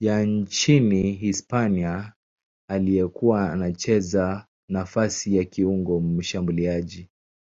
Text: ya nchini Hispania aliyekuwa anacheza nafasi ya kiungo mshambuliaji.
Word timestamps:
ya 0.00 0.22
nchini 0.22 1.12
Hispania 1.12 2.12
aliyekuwa 2.70 3.52
anacheza 3.52 4.46
nafasi 4.68 5.36
ya 5.36 5.44
kiungo 5.44 6.00
mshambuliaji. 6.00 7.08